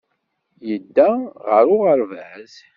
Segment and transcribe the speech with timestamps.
[0.69, 1.09] Yedda
[1.47, 2.53] ɣer uɣerbaz.